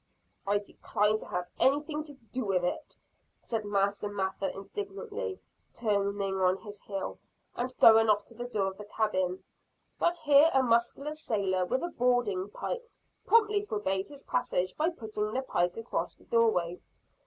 "I 0.47 0.57
decline 0.57 1.19
to 1.19 1.27
have 1.27 1.47
anything 1.59 2.03
to 2.05 2.13
do 2.31 2.43
with 2.43 2.63
it," 2.65 2.97
said 3.39 3.63
Master 3.63 4.09
Mather 4.09 4.47
indignantly, 4.47 5.39
turning 5.75 6.37
on 6.41 6.57
his 6.57 6.81
heel, 6.81 7.19
and 7.55 7.77
going 7.77 8.07
to 8.07 8.33
the 8.33 8.45
door 8.47 8.71
of 8.71 8.79
the 8.79 8.85
cabin. 8.85 9.43
But 9.99 10.17
here 10.17 10.49
a 10.55 10.63
muscular 10.63 11.13
sailor, 11.13 11.65
with 11.67 11.83
a 11.83 11.89
boarding 11.89 12.49
pike, 12.49 12.89
promptly 13.27 13.63
forbade 13.63 14.07
his 14.07 14.23
passage 14.23 14.75
by 14.75 14.89
putting 14.89 15.33
the 15.35 15.43
pike 15.43 15.77
across 15.77 16.15
the 16.15 16.23
door 16.25 16.49
way. 16.49 16.81